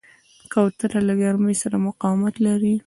[0.53, 2.75] کوتره له ګرمۍ سره مقاومت لري.